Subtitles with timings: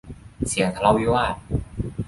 [0.47, 1.35] เสียงทะเลาะวิวาท